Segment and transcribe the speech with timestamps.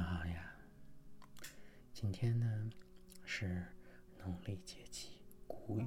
[0.00, 0.50] 上好呀，
[1.92, 2.70] 今天呢
[3.26, 3.62] 是
[4.16, 5.86] 农历节气谷雨。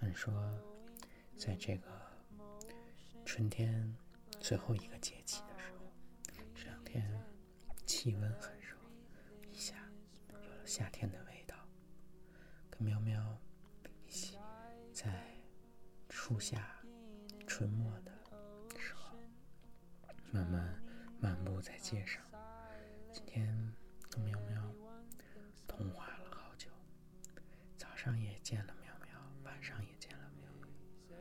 [0.00, 0.32] 按说，
[1.36, 1.86] 在这个
[3.26, 3.94] 春天
[4.40, 5.92] 最后一个节气的时候，
[6.54, 7.22] 这两天
[7.84, 8.74] 气温很热，
[9.52, 9.76] 一下
[10.32, 11.54] 有了夏天的味道。
[12.70, 13.38] 跟喵喵
[14.06, 14.38] 一起
[14.94, 15.26] 在
[16.08, 16.74] 初夏、
[17.46, 18.10] 春末的
[18.78, 19.14] 时候，
[20.30, 20.82] 慢慢
[21.20, 22.25] 漫步在街上。
[23.16, 23.72] 今天
[24.10, 24.74] 跟喵喵
[25.66, 26.68] 通话了好久，
[27.78, 31.16] 早上也见了喵喵，晚上也见了喵喵，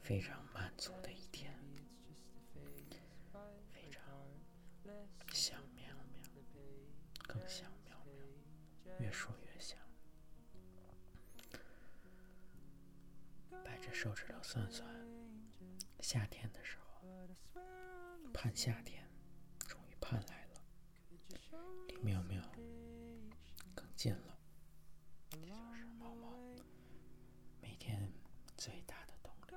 [0.00, 1.56] 非常满足的一天，
[3.70, 4.02] 非常
[5.32, 6.20] 想喵喵，
[7.28, 7.96] 更想喵
[8.84, 9.78] 喵，越说越想。
[13.64, 14.84] 掰着手指头算算，
[16.00, 17.60] 夏天的时候，
[18.34, 19.08] 盼夏天，
[19.68, 20.37] 终于盼来
[21.98, 22.04] 了。
[22.04, 22.40] 离喵喵
[23.74, 24.38] 更近了，
[25.30, 26.32] 这就是猫猫
[27.60, 28.10] 每天
[28.56, 29.54] 最大的动力。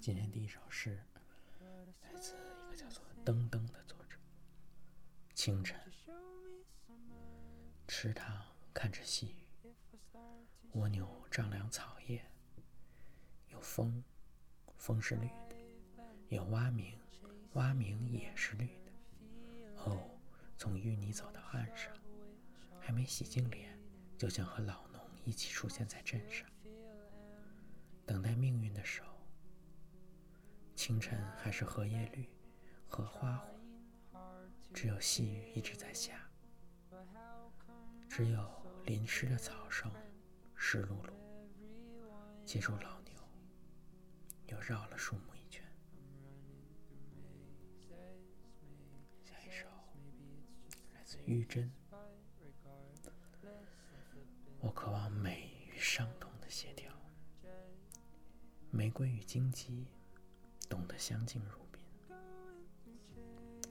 [0.00, 0.98] 今天第一首诗
[2.02, 4.16] 来自一个叫做“噔噔”的作者。
[5.34, 5.78] 清晨，
[7.86, 9.70] 池塘看着细雨，
[10.72, 12.24] 蜗牛丈量草叶，
[13.50, 14.02] 有风，
[14.78, 15.56] 风是绿的；
[16.28, 16.98] 有蛙鸣，
[17.52, 18.92] 蛙鸣也是绿的。
[19.84, 20.15] 哦，
[20.58, 21.92] 从淤泥走到岸上，
[22.80, 23.78] 还没洗净脸，
[24.16, 26.48] 就想和老农一起出现在镇上，
[28.06, 29.04] 等待命运的手。
[30.74, 32.28] 清晨还是荷叶绿，
[32.88, 33.60] 荷花红，
[34.72, 36.28] 只有细雨一直在下，
[38.08, 38.50] 只有
[38.84, 39.90] 淋湿的草声，
[40.54, 41.12] 湿漉漉。
[42.44, 43.12] 接住老牛，
[44.46, 45.35] 又绕了树木。
[51.26, 51.68] 玉珍，
[54.60, 56.92] 我渴望美与伤痛的协调。
[58.70, 59.88] 玫瑰与荆棘，
[60.68, 61.82] 懂得相敬如宾。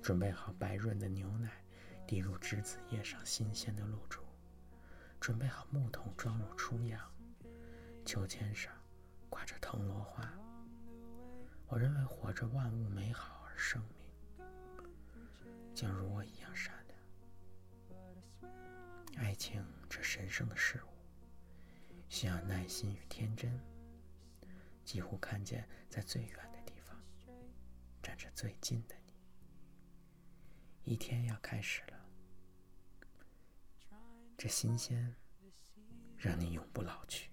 [0.01, 1.63] 准备好白润的牛奶，
[2.05, 4.21] 滴入栀子叶上新鲜的露珠。
[5.21, 7.09] 准备好木桶装入初阳，
[8.03, 8.73] 秋千上
[9.29, 10.29] 挂着藤萝花。
[11.67, 14.45] 我认为活着万物美好而生命，
[15.73, 16.74] 将如我一样善。
[19.35, 20.87] 爱情这神圣的事物，
[22.07, 23.51] 需要耐心与天真。
[24.85, 26.97] 几乎看见在最远的地方
[28.01, 29.13] 站着最近的你。
[30.85, 32.09] 一天要开始了，
[34.37, 35.13] 这新鲜
[36.15, 37.29] 让你永不老去。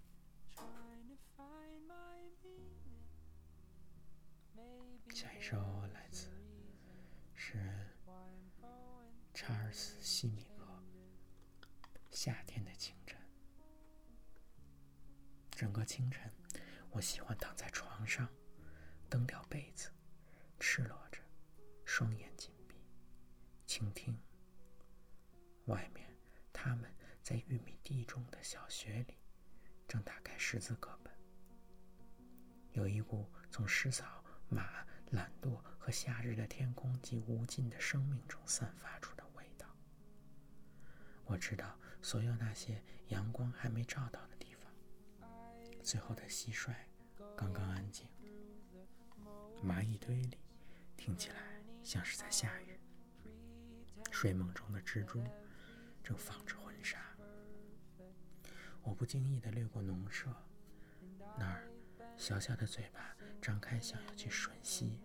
[5.15, 5.82] 下一首
[16.03, 16.29] 清晨，
[16.91, 18.29] 我喜欢躺在床上，
[19.09, 19.89] 蹬掉被子，
[20.59, 21.21] 赤裸着，
[21.85, 22.75] 双眼紧闭，
[23.67, 24.19] 倾听。
[25.67, 26.11] 外面，
[26.53, 26.93] 他们
[27.23, 29.17] 在玉米地中的小学里，
[29.87, 31.15] 正打开识字课本。
[32.73, 39.69] 有一股从湿草、马、懒惰和夏日的天空及无尽的生命中散发出的味道。
[41.27, 41.79] 我知道。
[42.05, 44.21] 所有那些阳光还没照到，
[45.83, 46.73] 最后的蟋蟀
[47.37, 48.07] 刚刚安静，
[49.65, 50.39] 蚂蚁堆里
[50.97, 51.37] 听起来
[51.83, 52.79] 像是在下雨，
[54.13, 55.21] 睡梦中的蜘蛛
[56.03, 56.99] 正纺着婚纱。
[58.83, 60.33] 我不经意地掠过农舍，
[61.37, 61.69] 那儿
[62.17, 65.01] 小小的嘴巴张开，想要去吮吸。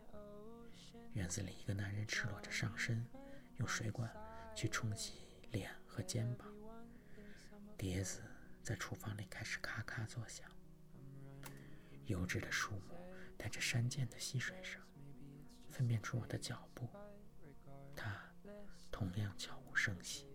[1.13, 3.03] 院子里一个男人赤裸着上身，
[3.57, 4.15] 用水管
[4.55, 5.13] 去冲洗
[5.51, 6.47] 脸和肩膀。
[7.75, 8.21] 碟子
[8.61, 10.47] 在厨房里开始咔咔作响，
[12.07, 12.95] 油脂的树木
[13.37, 14.81] 带着山涧的溪水声，
[15.69, 16.89] 分辨出我的脚步。
[17.95, 18.19] 它
[18.91, 20.25] 同样悄无声息。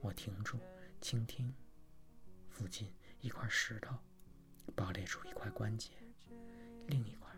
[0.00, 0.58] 我停住，
[1.00, 1.52] 倾听。
[2.48, 3.96] 附近一块石头
[4.76, 5.92] 爆裂出一块关节，
[6.88, 7.34] 另一块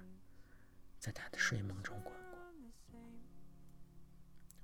[0.99, 3.01] 在他的睡梦中滚过。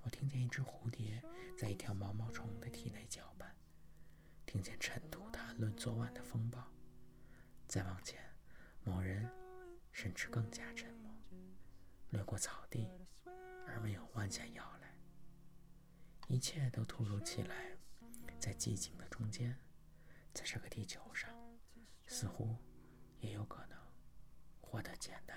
[0.03, 1.23] 我听见一只蝴蝶
[1.57, 3.55] 在一条毛毛虫的体内搅拌。
[4.47, 6.67] 听见尘土谈论昨晚的风暴，
[7.69, 8.19] 再往前，
[8.83, 9.31] 某人
[9.93, 11.15] 甚至更加沉默，
[12.09, 12.89] 掠过草地，
[13.67, 14.89] 而没有弯下腰来。
[16.29, 17.77] 一切都突如其来，
[18.41, 19.55] 在寂静的中间，
[20.33, 21.31] 在这个地球上，
[22.07, 22.57] 似乎
[23.21, 23.79] 也有可能
[24.63, 25.37] 活得简单。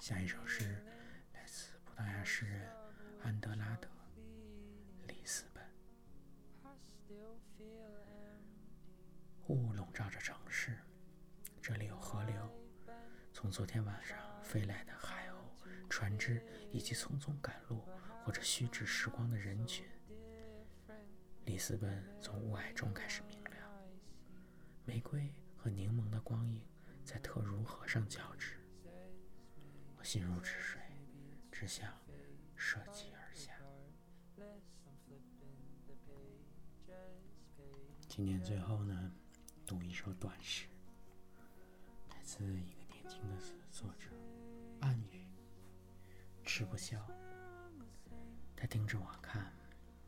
[0.00, 0.86] 下一首诗
[1.32, 2.70] 来自葡萄牙诗人
[3.24, 3.88] 安德拉德·
[10.00, 10.78] 照着城市，
[11.60, 12.34] 这里有河流，
[13.34, 15.34] 从昨天晚上飞来的海鸥、
[15.90, 16.42] 船只，
[16.72, 17.84] 以及匆匆赶路
[18.24, 19.86] 或者虚掷时光的人群。
[21.44, 23.70] 里斯本从雾霭中开始明亮，
[24.86, 26.64] 玫瑰和柠檬的光影
[27.04, 28.58] 在特如河上交织。
[29.98, 30.80] 我心如止水，
[31.52, 31.92] 只想
[32.56, 33.52] 涉级而下。
[38.08, 39.12] 今年最后呢？
[39.70, 40.66] 读一首短诗，
[42.08, 43.36] 来自一个年轻的
[43.70, 44.10] 作者
[44.80, 45.24] 暗语。
[46.44, 46.98] 吃不消，
[48.56, 49.54] 他盯着我看，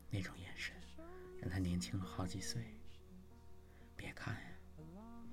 [0.09, 0.75] 那种眼神
[1.39, 2.77] 让他年轻了好几岁。
[3.95, 4.51] 别看呀，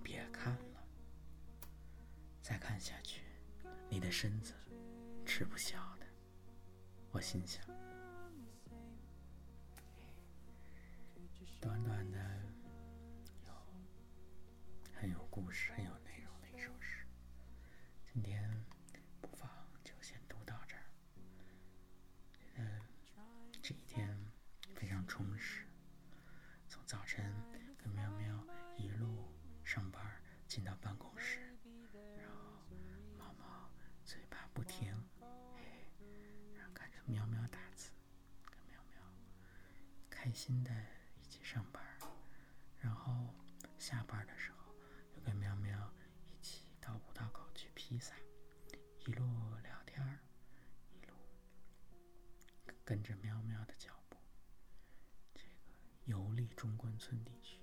[0.00, 0.86] 别看了，
[2.40, 3.22] 再看下去，
[3.88, 4.54] 你的身子
[5.26, 6.06] 吃不消的。
[7.10, 7.60] 我心想，
[11.60, 12.39] 短短的。
[15.00, 17.06] 很有故事、很有内容的一首诗。
[18.12, 18.62] 今天
[19.22, 19.48] 不妨
[19.82, 20.82] 就先读到这儿。
[22.56, 22.82] 嗯，
[23.62, 24.14] 这一天
[24.74, 25.66] 非常充实。
[26.68, 27.34] 从早晨
[27.78, 29.32] 跟喵喵一路
[29.64, 31.40] 上班，进到办公室，
[32.18, 32.60] 然后
[33.16, 33.70] 猫猫
[34.04, 34.92] 嘴巴不停，
[35.56, 35.64] 嘿
[36.54, 37.90] 然后看着喵喵打字，
[38.44, 39.00] 跟喵喵
[40.10, 40.70] 开心的
[57.00, 57.58] 村地区，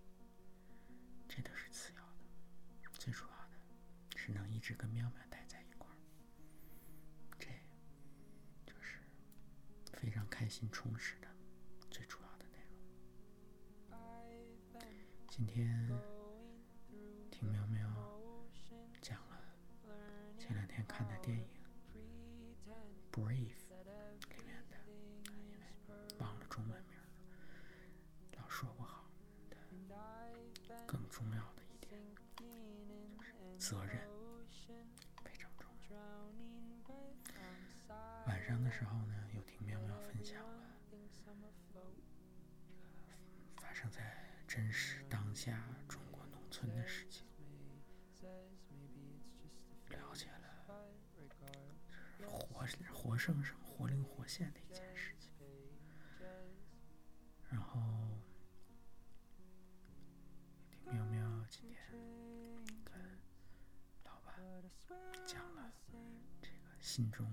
[1.30, 2.18] 这都是次要的，
[2.98, 3.58] 最主要的
[4.18, 5.98] 是能一直跟喵喵待在一块儿，
[7.38, 7.48] 这
[8.66, 9.00] 就是
[9.94, 11.28] 非常开心充实的
[11.92, 12.58] 最主要的内
[13.92, 14.82] 容。
[15.30, 15.88] 今天。
[17.30, 17.88] 听喵喵
[19.00, 19.38] 讲了
[20.40, 21.48] 前两天看的电影
[23.16, 23.54] 《Brave》
[33.70, 34.00] 责任
[35.26, 36.00] 非常重要。
[38.26, 40.64] 晚上的时候呢，又听喵喵分享了
[43.58, 47.28] 发生在真实当下中国农村的事情。
[49.90, 50.66] 了解了
[52.94, 54.87] 活生生、活灵活现的一件
[66.88, 67.30] 心中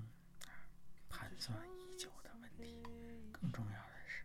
[1.09, 2.83] 盘算已久的问题，
[3.31, 4.25] 更重要的是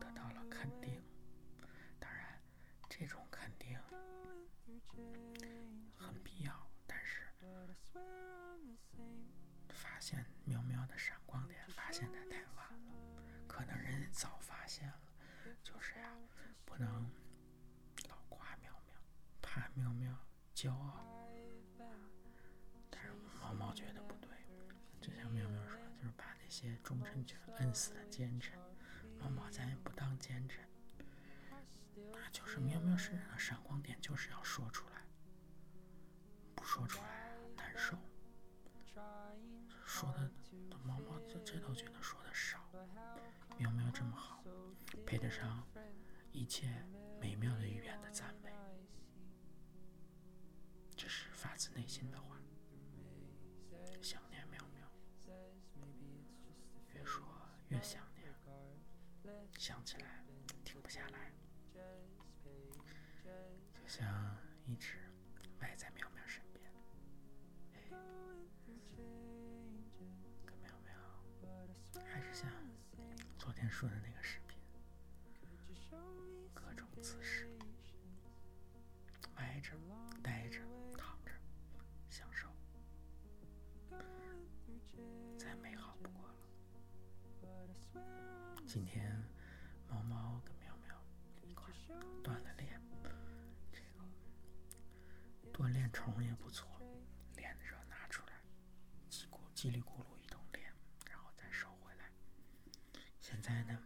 [0.00, 0.98] 得到了肯定。
[2.00, 2.40] 当然，
[2.88, 3.78] 这种肯定
[5.94, 7.28] 很必要，但是。
[9.68, 13.44] 发现喵喵的闪光点，发现的太晚了。
[13.46, 15.00] 可能人家早发现了，
[15.62, 16.16] 就是呀，
[16.64, 17.10] 不能
[18.08, 18.96] 老夸喵喵，
[19.42, 20.16] 怕喵喵
[20.54, 21.11] 骄傲。
[26.52, 28.58] 些忠臣全摁死了奸臣。
[29.18, 30.68] 毛毛咱也不当奸臣，
[32.12, 35.02] 那就是喵喵身上的闪光点，就是要说出来，
[36.54, 37.96] 不说出来难受。
[39.86, 40.30] 说的，
[40.84, 42.58] 毛毛这这都觉得说的少。
[43.58, 44.44] 喵喵这么好，
[45.06, 45.64] 配得上
[46.32, 46.84] 一切
[47.20, 48.52] 美妙的语言的赞美，
[50.96, 52.31] 这是发自内心的话。
[57.72, 58.28] 越想念，
[59.58, 60.22] 想起来
[60.62, 61.32] 停不下来，
[63.72, 64.36] 就像
[64.66, 64.98] 一直
[65.58, 66.62] 赖在喵喵身边。
[72.04, 72.50] 还是像
[73.38, 74.60] 昨天说的那个视频，
[76.52, 77.48] 各种姿势，
[79.36, 79.72] 歪着、
[80.22, 80.41] 呆
[88.66, 89.22] 今天，
[89.88, 90.94] 猫猫跟喵喵
[91.42, 91.72] 一块
[92.22, 92.80] 锻炼，
[93.72, 94.04] 这个
[95.52, 96.68] 锻炼虫也不错。
[97.36, 98.32] 练的时候拿出来，
[99.10, 100.72] 叽咕叽里咕噜一通练，
[101.10, 102.10] 然后再收回来。
[103.20, 103.78] 现在呢？